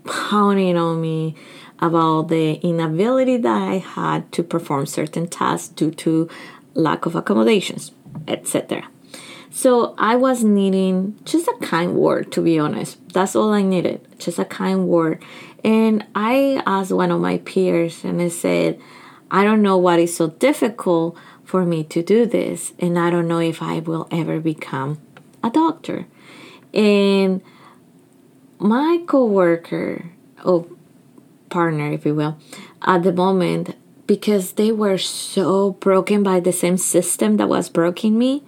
pounding 0.03 0.75
on 0.75 0.99
me 0.99 1.35
about 1.81 2.27
the 2.27 2.55
inability 2.55 3.37
that 3.37 3.61
I 3.61 3.77
had 3.77 4.31
to 4.33 4.43
perform 4.43 4.85
certain 4.85 5.27
tasks 5.27 5.69
due 5.69 5.91
to 5.91 6.29
lack 6.73 7.05
of 7.05 7.15
accommodations, 7.15 7.91
etc. 8.27 8.87
So 9.51 9.95
I 9.97 10.15
was 10.15 10.43
needing 10.43 11.19
just 11.25 11.47
a 11.47 11.55
kind 11.61 11.95
word, 11.95 12.31
to 12.33 12.41
be 12.41 12.59
honest. 12.59 12.97
That's 13.13 13.35
all 13.35 13.51
I 13.51 13.61
needed, 13.61 14.07
just 14.19 14.39
a 14.39 14.45
kind 14.45 14.87
word. 14.87 15.23
And 15.63 16.05
I 16.15 16.61
asked 16.65 16.91
one 16.91 17.11
of 17.11 17.19
my 17.19 17.39
peers 17.39 18.03
and 18.03 18.21
I 18.21 18.29
said, 18.29 18.79
I 19.31 19.43
don't 19.43 19.61
know 19.61 19.77
what 19.77 19.99
is 19.99 20.15
so 20.15 20.27
difficult 20.27 21.17
for 21.43 21.65
me 21.65 21.83
to 21.83 22.03
do 22.03 22.27
this, 22.27 22.73
and 22.77 22.97
I 22.97 23.09
don't 23.09 23.27
know 23.27 23.39
if 23.39 23.61
I 23.61 23.79
will 23.79 24.07
ever 24.11 24.39
become 24.39 24.99
a 25.43 25.49
doctor. 25.49 26.05
And 26.73 27.41
my 28.59 29.01
coworker, 29.07 30.11
oh, 30.45 30.69
partner, 31.49 31.91
if 31.91 32.05
you 32.05 32.15
will, 32.15 32.37
at 32.83 33.03
the 33.03 33.13
moment 33.13 33.75
because 34.07 34.53
they 34.53 34.71
were 34.71 34.97
so 34.97 35.71
broken 35.73 36.23
by 36.23 36.39
the 36.39 36.51
same 36.51 36.77
system 36.77 37.37
that 37.37 37.47
was 37.47 37.69
broken 37.69 38.17
me 38.17 38.43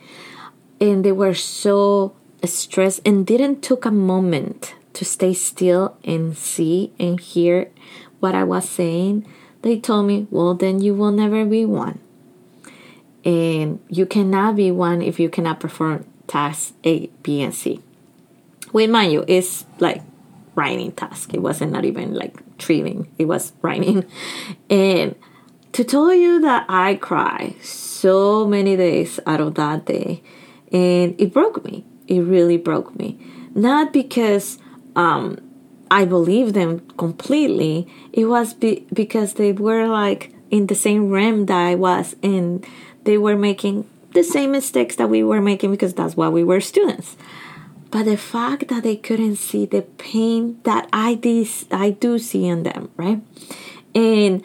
and 0.79 1.05
they 1.05 1.11
were 1.11 1.35
so 1.35 2.15
stressed 2.43 2.99
and 3.05 3.27
didn't 3.27 3.61
took 3.61 3.85
a 3.85 3.91
moment 3.91 4.73
to 4.93 5.05
stay 5.05 5.33
still 5.33 5.95
and 6.03 6.35
see 6.35 6.91
and 6.99 7.19
hear 7.19 7.69
what 8.19 8.33
I 8.33 8.43
was 8.43 8.67
saying 8.67 9.25
they 9.61 9.79
told 9.79 10.07
me, 10.07 10.27
well, 10.31 10.53
then 10.53 10.81
you 10.81 10.93
will 10.93 11.11
never 11.11 11.45
be 11.45 11.65
one. 11.65 11.99
And 13.23 13.79
you 13.89 14.05
cannot 14.05 14.55
be 14.55 14.71
one 14.71 15.01
if 15.01 15.19
you 15.19 15.29
cannot 15.29 15.59
perform 15.59 16.05
tasks 16.27 16.73
A, 16.83 17.07
B, 17.21 17.41
and 17.41 17.53
C. 17.53 17.81
With 18.73 18.89
mind 18.89 19.11
you, 19.11 19.23
it's 19.27 19.65
like 19.79 20.01
writing 20.55 20.91
task. 20.93 21.33
It 21.33 21.41
wasn't 21.41 21.71
not 21.71 21.85
even 21.85 22.15
like 22.15 22.50
trimming. 22.61 23.13
It 23.17 23.25
was 23.25 23.51
writing. 23.61 24.05
And 24.69 25.15
to 25.73 25.83
tell 25.83 26.13
you 26.13 26.39
that 26.41 26.65
I 26.69 26.95
cried 26.95 27.55
so 27.61 28.47
many 28.47 28.75
days 28.75 29.19
out 29.25 29.41
of 29.41 29.55
that 29.55 29.85
day, 29.85 30.21
and 30.71 31.19
it 31.19 31.33
broke 31.33 31.63
me. 31.65 31.85
It 32.07 32.21
really 32.21 32.57
broke 32.57 32.97
me. 32.97 33.19
Not 33.55 33.91
because 33.91 34.57
um, 34.95 35.37
I 35.89 36.05
believed 36.05 36.53
them 36.53 36.79
completely. 36.97 37.87
It 38.13 38.25
was 38.25 38.53
be- 38.53 38.85
because 38.93 39.33
they 39.35 39.51
were 39.51 39.87
like 39.87 40.33
in 40.49 40.67
the 40.67 40.75
same 40.75 41.09
realm 41.09 41.45
that 41.47 41.67
I 41.67 41.75
was, 41.75 42.15
and 42.21 42.65
they 43.03 43.17
were 43.17 43.37
making 43.37 43.87
the 44.13 44.23
same 44.23 44.51
mistakes 44.51 44.97
that 44.97 45.09
we 45.09 45.23
were 45.23 45.41
making 45.41 45.71
because 45.71 45.93
that's 45.93 46.15
why 46.15 46.27
we 46.27 46.43
were 46.43 46.61
students. 46.61 47.15
But 47.91 48.05
the 48.05 48.17
fact 48.17 48.69
that 48.69 48.83
they 48.83 48.95
couldn't 48.95 49.35
see 49.35 49.65
the 49.65 49.81
pain 49.81 50.59
that 50.63 50.87
I 50.93 51.15
did, 51.15 51.47
I 51.71 51.91
do 51.91 52.17
see 52.17 52.47
in 52.47 52.63
them, 52.63 52.89
right? 52.95 53.21
And 53.93 54.41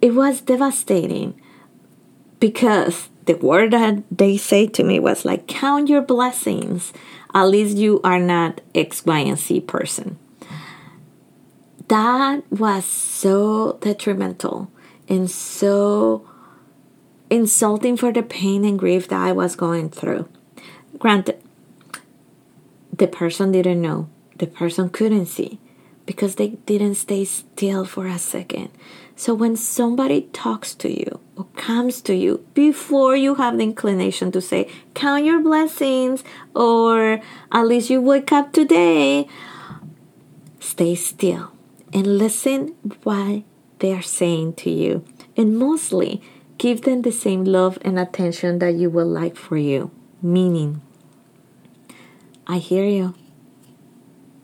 it 0.00 0.14
was 0.14 0.40
devastating 0.40 1.40
because 2.40 3.08
the 3.26 3.34
word 3.34 3.70
that 3.70 4.02
they 4.10 4.36
say 4.36 4.66
to 4.66 4.82
me 4.82 4.98
was 4.98 5.24
like, 5.24 5.46
count 5.46 5.88
your 5.88 6.02
blessings. 6.02 6.92
At 7.32 7.44
least 7.44 7.76
you 7.76 8.00
are 8.02 8.18
not 8.18 8.60
X, 8.74 9.06
Y, 9.06 9.18
and 9.20 9.38
Z 9.38 9.60
person. 9.60 10.18
That 11.86 12.42
was 12.50 12.84
so 12.84 13.78
detrimental 13.80 14.70
and 15.08 15.30
so 15.30 16.28
insulting 17.30 17.96
for 17.96 18.12
the 18.12 18.22
pain 18.22 18.64
and 18.64 18.78
grief 18.78 19.08
that 19.08 19.20
I 19.20 19.32
was 19.32 19.56
going 19.56 19.88
through. 19.90 20.28
Granted, 20.98 21.41
the 23.02 23.08
person 23.08 23.50
didn't 23.50 23.82
know, 23.82 24.08
the 24.36 24.46
person 24.46 24.88
couldn't 24.88 25.26
see 25.26 25.58
because 26.06 26.36
they 26.36 26.50
didn't 26.70 26.94
stay 26.94 27.24
still 27.24 27.84
for 27.84 28.06
a 28.06 28.16
second. 28.16 28.70
So 29.16 29.34
when 29.34 29.56
somebody 29.56 30.28
talks 30.32 30.72
to 30.76 30.88
you 30.88 31.18
or 31.36 31.46
comes 31.56 32.00
to 32.02 32.14
you 32.14 32.46
before 32.54 33.16
you 33.16 33.34
have 33.34 33.56
the 33.56 33.64
inclination 33.64 34.30
to 34.30 34.40
say, 34.40 34.70
Count 34.94 35.24
your 35.24 35.40
blessings, 35.40 36.22
or 36.54 37.20
at 37.50 37.66
least 37.66 37.90
you 37.90 38.00
wake 38.00 38.30
up 38.30 38.52
today, 38.52 39.26
stay 40.60 40.94
still 40.94 41.50
and 41.92 42.18
listen 42.18 42.76
what 43.02 43.42
they 43.80 43.92
are 43.92 44.00
saying 44.00 44.52
to 44.62 44.70
you. 44.70 45.04
And 45.36 45.58
mostly, 45.58 46.22
give 46.56 46.82
them 46.82 47.02
the 47.02 47.10
same 47.10 47.42
love 47.42 47.78
and 47.82 47.98
attention 47.98 48.60
that 48.60 48.74
you 48.74 48.90
would 48.90 49.08
like 49.08 49.34
for 49.34 49.56
you. 49.56 49.90
Meaning, 50.22 50.82
I 52.46 52.58
hear 52.58 52.84
you. 52.84 53.14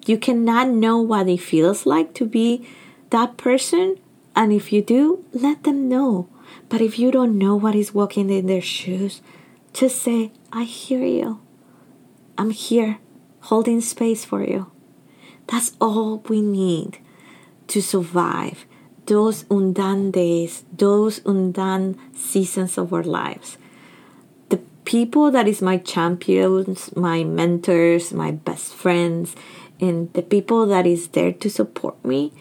You 0.07 0.19
cannot 0.19 0.69
know 0.69 0.99
what 0.99 1.29
it 1.29 1.41
feels 1.41 1.85
like 1.85 2.15
to 2.15 2.25
be 2.25 2.67
that 3.11 3.37
person. 3.37 3.97
And 4.35 4.53
if 4.53 4.73
you 4.73 4.83
do, 4.83 5.25
let 5.33 5.65
them 5.65 5.89
know. 5.89 6.29
But 6.69 6.81
if 6.81 6.99
you 6.99 7.11
don't 7.11 7.37
know 7.37 7.57
what 7.57 7.75
is 7.75 7.95
walking 7.95 8.31
in 8.31 8.47
their 8.47 8.63
shoes, 8.63 9.21
just 9.73 10.01
say, 10.01 10.33
I 10.53 10.65
hear 10.65 11.05
you. 11.05 11.41
I'm 12.37 12.51
here 12.51 12.99
holding 13.41 13.81
space 13.81 14.25
for 14.25 14.45
you. 14.45 14.71
That's 15.47 15.73
all 15.81 16.19
we 16.29 16.41
need 16.41 16.99
to 17.69 17.83
survive 17.83 18.67
those 19.07 19.45
undone 19.51 20.11
days, 20.11 20.65
those 20.73 21.21
undone 21.25 21.99
seasons 22.15 22.77
of 22.77 22.93
our 22.93 23.03
lives. 23.03 23.57
People 24.89 25.31
that 25.31 25.47
is 25.47 25.61
my 25.61 25.77
champions, 25.77 26.97
my 26.97 27.23
mentors, 27.23 28.11
my 28.11 28.31
best 28.31 28.73
friends, 28.73 29.37
and 29.79 30.11
the 30.15 30.23
people 30.23 30.65
that 30.65 30.87
is 30.87 31.09
there 31.09 31.31
to 31.31 31.51
support 31.51 32.03
me, 32.03 32.33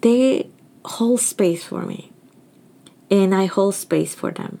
they 0.00 0.48
hold 0.86 1.20
space 1.20 1.64
for 1.64 1.82
me. 1.82 2.12
And 3.10 3.34
I 3.34 3.44
hold 3.44 3.74
space 3.74 4.14
for 4.14 4.30
them. 4.30 4.60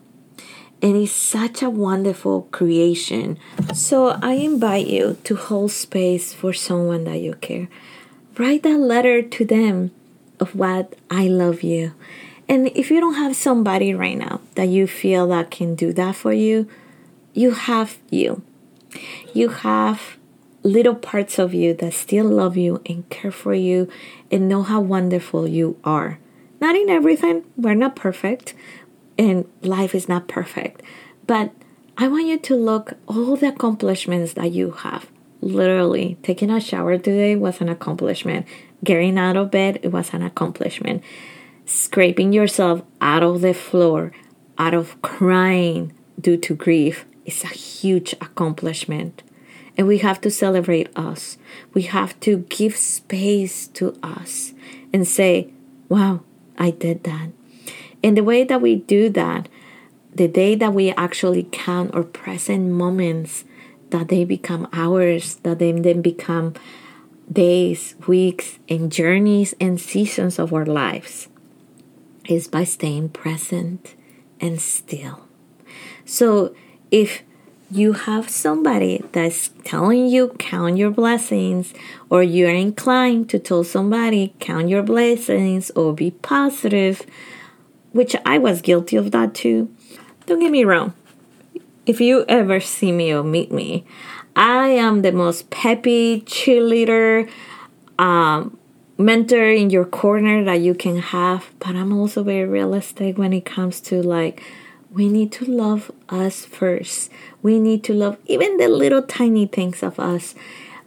And 0.82 0.94
it's 0.94 1.10
such 1.10 1.62
a 1.62 1.70
wonderful 1.70 2.42
creation. 2.52 3.38
So 3.72 4.18
I 4.20 4.34
invite 4.34 4.88
you 4.88 5.16
to 5.24 5.36
hold 5.36 5.70
space 5.72 6.34
for 6.34 6.52
someone 6.52 7.04
that 7.04 7.22
you 7.22 7.32
care. 7.40 7.68
Write 8.36 8.62
that 8.64 8.78
letter 8.78 9.22
to 9.22 9.44
them 9.46 9.90
of 10.38 10.54
what 10.54 10.96
I 11.10 11.28
love 11.28 11.62
you. 11.62 11.94
And 12.48 12.68
if 12.74 12.90
you 12.90 13.00
don't 13.00 13.14
have 13.14 13.36
somebody 13.36 13.92
right 13.94 14.16
now 14.16 14.40
that 14.54 14.68
you 14.68 14.86
feel 14.86 15.26
that 15.28 15.50
can 15.50 15.74
do 15.74 15.92
that 15.92 16.16
for 16.16 16.32
you, 16.32 16.68
you 17.34 17.52
have 17.52 17.98
you. 18.10 18.42
You 19.34 19.50
have 19.50 20.16
little 20.62 20.94
parts 20.94 21.38
of 21.38 21.54
you 21.54 21.74
that 21.74 21.92
still 21.92 22.26
love 22.26 22.56
you 22.56 22.80
and 22.86 23.08
care 23.10 23.30
for 23.30 23.54
you 23.54 23.88
and 24.30 24.48
know 24.48 24.62
how 24.62 24.80
wonderful 24.80 25.46
you 25.46 25.78
are. 25.84 26.18
Not 26.60 26.74
in 26.74 26.88
everything, 26.88 27.44
we're 27.56 27.74
not 27.74 27.94
perfect, 27.94 28.54
and 29.16 29.44
life 29.62 29.94
is 29.94 30.08
not 30.08 30.26
perfect. 30.26 30.82
But 31.26 31.52
I 31.96 32.08
want 32.08 32.26
you 32.26 32.38
to 32.38 32.56
look 32.56 32.94
all 33.06 33.36
the 33.36 33.48
accomplishments 33.48 34.32
that 34.32 34.52
you 34.52 34.70
have. 34.70 35.08
Literally, 35.40 36.16
taking 36.22 36.50
a 36.50 36.60
shower 36.60 36.98
today 36.98 37.36
was 37.36 37.60
an 37.60 37.68
accomplishment. 37.68 38.46
Getting 38.82 39.18
out 39.18 39.36
of 39.36 39.50
bed, 39.50 39.78
it 39.82 39.88
was 39.88 40.12
an 40.12 40.22
accomplishment. 40.22 41.02
Scraping 41.68 42.32
yourself 42.32 42.80
out 42.98 43.22
of 43.22 43.42
the 43.42 43.52
floor, 43.52 44.10
out 44.56 44.72
of 44.72 45.00
crying 45.02 45.92
due 46.18 46.38
to 46.38 46.54
grief, 46.54 47.04
is 47.26 47.44
a 47.44 47.48
huge 47.48 48.14
accomplishment. 48.22 49.22
And 49.76 49.86
we 49.86 49.98
have 49.98 50.18
to 50.22 50.30
celebrate 50.30 50.88
us. 50.96 51.36
We 51.74 51.82
have 51.82 52.18
to 52.20 52.38
give 52.48 52.74
space 52.74 53.66
to 53.68 53.94
us 54.02 54.54
and 54.94 55.06
say, 55.06 55.52
wow, 55.90 56.22
I 56.56 56.70
did 56.70 57.04
that. 57.04 57.32
And 58.02 58.16
the 58.16 58.24
way 58.24 58.44
that 58.44 58.62
we 58.62 58.76
do 58.76 59.10
that, 59.10 59.50
the 60.14 60.26
day 60.26 60.54
that 60.54 60.72
we 60.72 60.92
actually 60.92 61.50
count 61.52 61.94
our 61.94 62.02
present 62.02 62.70
moments, 62.70 63.44
that 63.90 64.08
they 64.08 64.24
become 64.24 64.68
hours, 64.72 65.34
that 65.42 65.58
they 65.58 65.72
then 65.72 66.00
become 66.00 66.54
days, 67.30 67.94
weeks, 68.06 68.58
and 68.70 68.90
journeys 68.90 69.54
and 69.60 69.78
seasons 69.78 70.38
of 70.38 70.54
our 70.54 70.64
lives, 70.64 71.27
is 72.28 72.46
by 72.46 72.62
staying 72.62 73.08
present 73.08 73.96
and 74.40 74.60
still. 74.60 75.26
So 76.04 76.54
if 76.90 77.22
you 77.70 77.92
have 77.92 78.30
somebody 78.30 79.02
that's 79.12 79.50
telling 79.64 80.06
you 80.06 80.28
count 80.38 80.78
your 80.78 80.90
blessings, 80.90 81.74
or 82.08 82.22
you're 82.22 82.50
inclined 82.50 83.28
to 83.30 83.38
tell 83.38 83.64
somebody 83.64 84.34
count 84.38 84.68
your 84.68 84.82
blessings 84.82 85.70
or 85.72 85.92
be 85.92 86.10
positive, 86.10 87.02
which 87.92 88.14
I 88.24 88.38
was 88.38 88.62
guilty 88.62 88.96
of 88.96 89.10
that 89.10 89.34
too. 89.34 89.74
Don't 90.26 90.40
get 90.40 90.50
me 90.50 90.64
wrong. 90.64 90.94
If 91.84 92.00
you 92.00 92.24
ever 92.28 92.60
see 92.60 92.92
me 92.92 93.12
or 93.12 93.24
meet 93.24 93.50
me, 93.50 93.86
I 94.36 94.68
am 94.68 95.02
the 95.02 95.12
most 95.12 95.50
peppy 95.50 96.20
cheerleader, 96.22 97.30
um, 97.98 98.57
mentor 98.98 99.48
in 99.48 99.70
your 99.70 99.84
corner 99.84 100.44
that 100.44 100.60
you 100.60 100.74
can 100.74 100.98
have, 100.98 101.50
but 101.60 101.76
I'm 101.76 101.92
also 101.92 102.24
very 102.24 102.46
realistic 102.46 103.16
when 103.16 103.32
it 103.32 103.44
comes 103.44 103.80
to 103.82 104.02
like, 104.02 104.42
we 104.90 105.08
need 105.08 105.30
to 105.32 105.44
love 105.44 105.92
us 106.08 106.44
first. 106.44 107.10
We 107.42 107.60
need 107.60 107.84
to 107.84 107.94
love 107.94 108.16
even 108.26 108.56
the 108.56 108.68
little 108.68 109.02
tiny 109.02 109.46
things 109.46 109.82
of 109.82 110.00
us. 110.00 110.34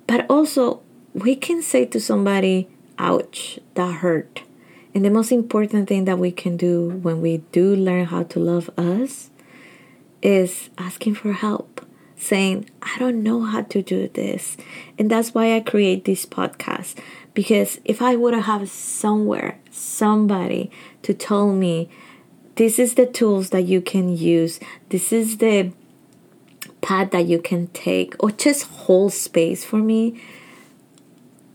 But 0.07 0.25
also, 0.29 0.81
we 1.13 1.35
can 1.35 1.61
say 1.61 1.85
to 1.85 1.99
somebody, 1.99 2.67
ouch, 2.97 3.59
that 3.75 3.95
hurt. 3.95 4.43
And 4.93 5.05
the 5.05 5.09
most 5.09 5.31
important 5.31 5.87
thing 5.87 6.05
that 6.05 6.19
we 6.19 6.31
can 6.31 6.57
do 6.57 6.89
when 7.01 7.21
we 7.21 7.37
do 7.53 7.73
learn 7.75 8.05
how 8.05 8.23
to 8.23 8.39
love 8.39 8.69
us 8.77 9.29
is 10.21 10.69
asking 10.77 11.15
for 11.15 11.31
help, 11.31 11.85
saying, 12.17 12.69
I 12.81 12.97
don't 12.99 13.23
know 13.23 13.41
how 13.41 13.61
to 13.61 13.81
do 13.81 14.09
this. 14.09 14.57
And 14.99 15.09
that's 15.09 15.33
why 15.33 15.55
I 15.55 15.61
create 15.61 16.03
this 16.03 16.25
podcast. 16.25 16.95
Because 17.33 17.79
if 17.85 18.01
I 18.01 18.15
would 18.15 18.33
have 18.33 18.69
somewhere, 18.69 19.59
somebody 19.69 20.69
to 21.03 21.13
tell 21.13 21.53
me, 21.53 21.89
this 22.55 22.77
is 22.77 22.95
the 22.95 23.05
tools 23.05 23.51
that 23.51 23.61
you 23.61 23.81
can 23.81 24.15
use, 24.15 24.59
this 24.89 25.13
is 25.13 25.37
the 25.37 25.71
path 26.81 27.11
that 27.11 27.25
you 27.25 27.39
can 27.39 27.67
take, 27.67 28.15
or 28.19 28.31
just 28.31 28.63
hold 28.63 29.13
space 29.13 29.63
for 29.63 29.77
me, 29.77 30.21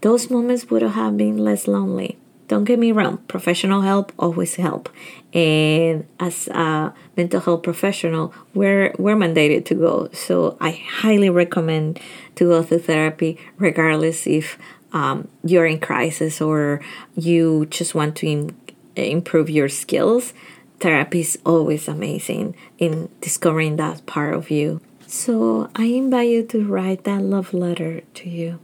those 0.00 0.30
moments 0.30 0.70
would 0.70 0.82
have 0.82 1.16
been 1.16 1.38
less 1.38 1.66
lonely. 1.66 2.18
Don't 2.48 2.64
get 2.64 2.78
me 2.78 2.92
wrong, 2.92 3.18
professional 3.26 3.80
help 3.80 4.12
always 4.18 4.54
help. 4.54 4.88
And 5.34 6.06
as 6.20 6.46
a 6.48 6.94
mental 7.16 7.40
health 7.40 7.64
professional, 7.64 8.32
we're 8.54 8.94
we're 8.98 9.16
mandated 9.16 9.64
to 9.66 9.74
go. 9.74 10.08
So 10.12 10.56
I 10.60 10.70
highly 10.70 11.28
recommend 11.28 11.98
to 12.36 12.44
go 12.44 12.62
to 12.62 12.78
therapy 12.78 13.38
regardless 13.58 14.28
if 14.28 14.58
um, 14.92 15.28
you're 15.44 15.66
in 15.66 15.80
crisis 15.80 16.40
or 16.40 16.80
you 17.14 17.66
just 17.66 17.94
want 17.94 18.16
to 18.16 18.54
improve 18.96 19.50
your 19.50 19.68
skills, 19.68 20.32
therapy 20.80 21.20
is 21.20 21.38
always 21.44 21.88
amazing 21.88 22.54
in 22.78 23.08
discovering 23.20 23.76
that 23.76 24.04
part 24.06 24.34
of 24.34 24.50
you. 24.50 24.80
So 25.06 25.70
I 25.76 25.84
invite 25.84 26.28
you 26.28 26.42
to 26.46 26.64
write 26.64 27.04
that 27.04 27.22
love 27.22 27.54
letter 27.54 28.00
to 28.14 28.28
you. 28.28 28.58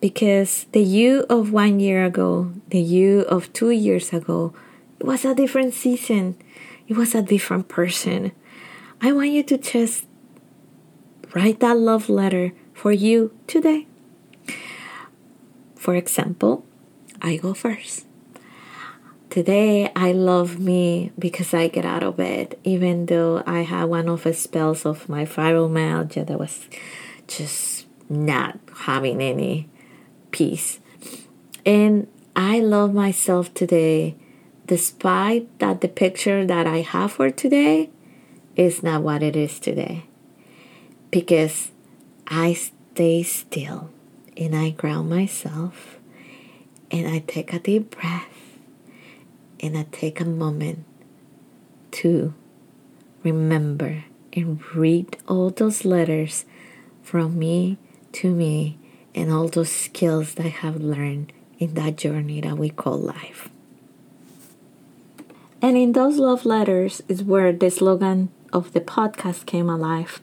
Because 0.00 0.66
the 0.72 0.82
you 0.82 1.24
of 1.30 1.50
one 1.50 1.80
year 1.80 2.04
ago, 2.04 2.52
the 2.68 2.80
you 2.80 3.20
of 3.22 3.50
two 3.54 3.70
years 3.70 4.12
ago, 4.12 4.54
it 5.00 5.06
was 5.06 5.24
a 5.24 5.34
different 5.34 5.72
season. 5.72 6.36
It 6.86 6.96
was 6.96 7.14
a 7.14 7.22
different 7.22 7.68
person. 7.68 8.32
I 9.00 9.12
want 9.12 9.30
you 9.30 9.42
to 9.44 9.56
just 9.56 10.06
write 11.34 11.60
that 11.60 11.78
love 11.78 12.08
letter 12.08 12.52
for 12.74 12.92
you 12.92 13.32
today. 13.46 13.86
For 15.84 15.96
example, 15.96 16.64
I 17.20 17.36
go 17.36 17.52
first. 17.52 18.06
Today, 19.28 19.92
I 19.94 20.12
love 20.12 20.58
me 20.58 21.12
because 21.18 21.52
I 21.52 21.68
get 21.68 21.84
out 21.84 22.02
of 22.02 22.16
bed, 22.16 22.56
even 22.64 23.04
though 23.04 23.42
I 23.46 23.64
had 23.68 23.84
one 23.84 24.08
of 24.08 24.22
the 24.22 24.32
spells 24.32 24.86
of 24.86 25.10
my 25.10 25.26
fibromyalgia 25.26 26.26
that 26.26 26.38
was 26.40 26.68
just 27.28 27.84
not 28.08 28.58
having 28.86 29.20
any 29.20 29.68
peace. 30.30 30.80
And 31.66 32.08
I 32.34 32.60
love 32.60 32.94
myself 32.94 33.52
today, 33.52 34.16
despite 34.64 35.58
that 35.58 35.82
the 35.82 35.88
picture 35.88 36.46
that 36.46 36.66
I 36.66 36.78
have 36.78 37.12
for 37.12 37.28
today 37.28 37.90
is 38.56 38.82
not 38.82 39.02
what 39.02 39.22
it 39.22 39.36
is 39.36 39.60
today. 39.60 40.06
Because 41.10 41.72
I 42.26 42.54
stay 42.54 43.22
still 43.22 43.90
and 44.36 44.54
I 44.54 44.70
ground 44.70 45.10
myself 45.10 45.98
and 46.90 47.06
I 47.08 47.20
take 47.20 47.52
a 47.52 47.58
deep 47.58 47.96
breath 47.96 48.58
and 49.60 49.76
I 49.76 49.86
take 49.92 50.20
a 50.20 50.24
moment 50.24 50.84
to 51.92 52.34
remember 53.22 54.04
and 54.32 54.60
read 54.74 55.16
all 55.28 55.50
those 55.50 55.84
letters 55.84 56.44
from 57.02 57.38
me 57.38 57.78
to 58.12 58.34
me 58.34 58.78
and 59.14 59.30
all 59.30 59.48
those 59.48 59.70
skills 59.70 60.34
that 60.34 60.46
I 60.46 60.48
have 60.48 60.76
learned 60.76 61.32
in 61.58 61.74
that 61.74 61.96
journey 61.96 62.40
that 62.40 62.58
we 62.58 62.70
call 62.70 62.98
life. 62.98 63.48
And 65.62 65.76
in 65.76 65.92
those 65.92 66.18
love 66.18 66.44
letters 66.44 67.00
is 67.08 67.22
where 67.22 67.52
the 67.52 67.70
slogan 67.70 68.30
of 68.52 68.72
the 68.72 68.80
podcast 68.80 69.46
came 69.46 69.70
alive. 69.70 70.20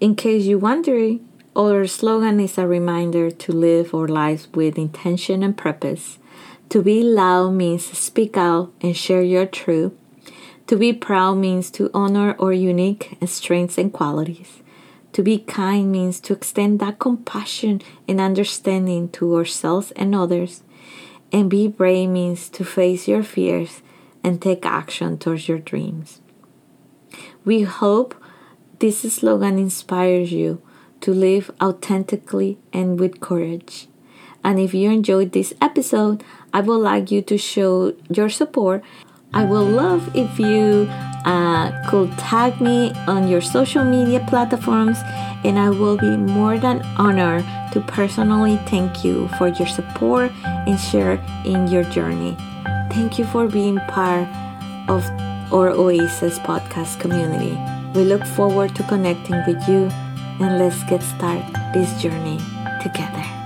In 0.00 0.14
case 0.16 0.44
you're 0.44 0.58
wondering, 0.58 1.26
our 1.56 1.86
slogan 1.86 2.40
is 2.40 2.58
a 2.58 2.66
reminder 2.66 3.30
to 3.30 3.52
live 3.52 3.94
our 3.94 4.08
lives 4.08 4.48
with 4.54 4.76
intention 4.76 5.42
and 5.42 5.56
purpose 5.56 6.18
to 6.70 6.82
be 6.82 7.02
loud 7.02 7.50
means 7.52 7.84
speak 7.96 8.36
out 8.36 8.72
and 8.80 8.96
share 8.96 9.22
your 9.22 9.46
truth. 9.46 9.92
To 10.66 10.76
be 10.76 10.92
proud 10.92 11.36
means 11.36 11.70
to 11.72 11.90
honor 11.94 12.34
our 12.40 12.52
unique 12.52 13.16
strengths 13.26 13.78
and 13.78 13.92
qualities. 13.92 14.62
To 15.12 15.22
be 15.22 15.38
kind 15.38 15.92
means 15.92 16.18
to 16.20 16.32
extend 16.32 16.80
that 16.80 16.98
compassion 16.98 17.80
and 18.08 18.20
understanding 18.20 19.08
to 19.10 19.36
ourselves 19.36 19.92
and 19.92 20.14
others. 20.14 20.62
And 21.30 21.48
be 21.48 21.68
brave 21.68 22.08
means 22.08 22.48
to 22.50 22.64
face 22.64 23.06
your 23.06 23.22
fears 23.22 23.82
and 24.24 24.42
take 24.42 24.66
action 24.66 25.18
towards 25.18 25.46
your 25.46 25.58
dreams. 25.58 26.20
We 27.44 27.62
hope 27.62 28.16
this 28.80 29.02
slogan 29.02 29.58
inspires 29.58 30.32
you 30.32 30.60
to 31.04 31.12
live 31.12 31.50
authentically 31.60 32.56
and 32.72 32.98
with 32.98 33.20
courage. 33.20 33.88
And 34.42 34.58
if 34.58 34.72
you 34.72 34.90
enjoyed 34.90 35.32
this 35.32 35.52
episode, 35.60 36.24
I 36.52 36.60
would 36.60 36.80
like 36.80 37.10
you 37.10 37.20
to 37.22 37.36
show 37.36 37.94
your 38.08 38.28
support. 38.28 38.82
I 39.32 39.44
would 39.44 39.68
love 39.68 40.14
if 40.16 40.38
you 40.38 40.88
uh, 41.24 41.72
could 41.90 42.10
tag 42.16 42.60
me 42.60 42.92
on 43.06 43.28
your 43.28 43.40
social 43.40 43.84
media 43.84 44.24
platforms, 44.28 44.98
and 45.44 45.58
I 45.58 45.68
will 45.68 45.98
be 45.98 46.16
more 46.16 46.58
than 46.58 46.80
honored 46.96 47.44
to 47.72 47.80
personally 47.80 48.56
thank 48.68 49.04
you 49.04 49.28
for 49.36 49.48
your 49.48 49.68
support 49.68 50.30
and 50.42 50.78
share 50.78 51.20
in 51.44 51.66
your 51.68 51.84
journey. 51.84 52.36
Thank 52.92 53.18
you 53.18 53.24
for 53.26 53.48
being 53.48 53.78
part 53.88 54.28
of 54.88 55.04
our 55.52 55.68
Oasis 55.68 56.38
podcast 56.38 57.00
community. 57.00 57.58
We 57.94 58.04
look 58.04 58.24
forward 58.24 58.74
to 58.76 58.82
connecting 58.84 59.42
with 59.46 59.68
you, 59.68 59.90
and 60.40 60.58
let's 60.58 60.82
get 60.84 61.02
started 61.02 61.44
this 61.72 62.00
journey 62.02 62.38
together. 62.82 63.43